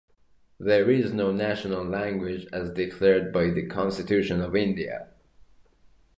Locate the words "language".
1.85-2.47